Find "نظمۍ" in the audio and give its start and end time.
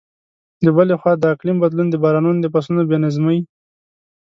3.05-3.39